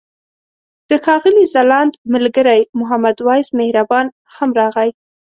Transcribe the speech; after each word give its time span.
د 0.89 0.91
ښاغلي 1.03 1.45
ځلاند 1.53 1.93
ملګری 2.13 2.61
محمد 2.79 3.17
وېس 3.27 3.47
مهربان 3.59 4.05
هم 4.37 4.49
راغی. 4.59 4.89